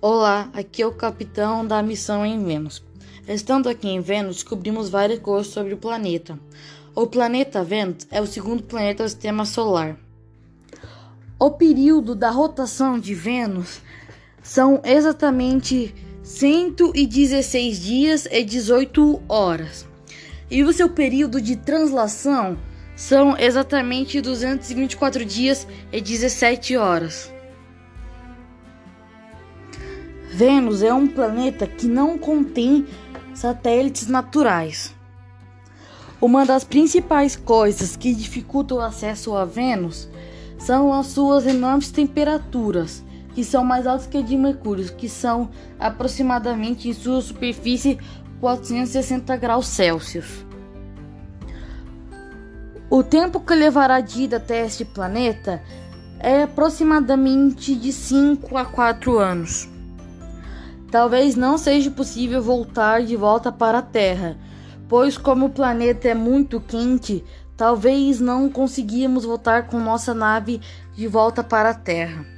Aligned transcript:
Olá, 0.00 0.48
aqui 0.52 0.80
é 0.80 0.86
o 0.86 0.92
capitão 0.92 1.66
da 1.66 1.82
missão 1.82 2.24
em 2.24 2.44
Vênus. 2.44 2.80
Estando 3.26 3.68
aqui 3.68 3.88
em 3.88 4.00
Vênus, 4.00 4.36
descobrimos 4.36 4.88
várias 4.88 5.18
coisas 5.18 5.52
sobre 5.52 5.74
o 5.74 5.76
planeta. 5.76 6.38
O 6.94 7.04
planeta 7.08 7.64
Vênus 7.64 8.06
é 8.08 8.20
o 8.20 8.26
segundo 8.26 8.62
planeta 8.62 9.02
do 9.02 9.08
sistema 9.08 9.44
solar. 9.44 9.98
O 11.36 11.50
período 11.50 12.14
da 12.14 12.30
rotação 12.30 12.96
de 12.96 13.12
Vênus 13.12 13.80
são 14.40 14.80
exatamente 14.84 15.92
116 16.22 17.80
dias 17.80 18.28
e 18.30 18.44
18 18.44 19.20
horas. 19.28 19.84
E 20.48 20.62
o 20.62 20.72
seu 20.72 20.88
período 20.88 21.40
de 21.40 21.56
translação 21.56 22.56
são 22.94 23.36
exatamente 23.36 24.20
224 24.20 25.24
dias 25.24 25.66
e 25.90 26.00
17 26.00 26.76
horas. 26.76 27.36
Vênus 30.30 30.82
é 30.82 30.92
um 30.92 31.06
planeta 31.06 31.66
que 31.66 31.86
não 31.86 32.18
contém 32.18 32.86
satélites 33.34 34.06
naturais. 34.06 34.94
Uma 36.20 36.44
das 36.44 36.64
principais 36.64 37.34
coisas 37.34 37.96
que 37.96 38.14
dificultam 38.14 38.78
o 38.78 38.80
acesso 38.80 39.34
a 39.34 39.44
Vênus 39.44 40.08
são 40.58 40.92
as 40.92 41.06
suas 41.06 41.46
enormes 41.46 41.90
temperaturas, 41.90 43.02
que 43.34 43.42
são 43.42 43.64
mais 43.64 43.86
altas 43.86 44.06
que 44.06 44.18
a 44.18 44.22
de 44.22 44.36
Mercúrio, 44.36 44.92
que 44.96 45.08
são 45.08 45.48
aproximadamente 45.78 46.88
em 46.88 46.92
sua 46.92 47.22
superfície 47.22 47.98
460 48.40 49.36
graus 49.36 49.66
Celsius. 49.66 50.44
O 52.90 53.02
tempo 53.02 53.40
que 53.40 53.54
levará 53.54 54.00
de 54.00 54.24
ida 54.24 54.36
até 54.36 54.66
este 54.66 54.84
planeta 54.84 55.62
é 56.20 56.42
aproximadamente 56.42 57.74
de 57.74 57.92
5 57.92 58.56
a 58.56 58.64
4 58.64 59.18
anos. 59.18 59.68
Talvez 60.90 61.36
não 61.36 61.58
seja 61.58 61.90
possível 61.90 62.42
voltar 62.42 63.02
de 63.02 63.14
volta 63.14 63.52
para 63.52 63.78
a 63.78 63.82
Terra, 63.82 64.38
pois, 64.88 65.18
como 65.18 65.46
o 65.46 65.50
planeta 65.50 66.08
é 66.08 66.14
muito 66.14 66.60
quente, 66.60 67.22
talvez 67.56 68.20
não 68.20 68.48
conseguimos 68.48 69.24
voltar 69.24 69.66
com 69.66 69.78
nossa 69.78 70.14
nave 70.14 70.60
de 70.94 71.06
volta 71.06 71.44
para 71.44 71.70
a 71.70 71.74
Terra. 71.74 72.37